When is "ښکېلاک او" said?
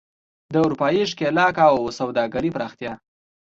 1.11-1.77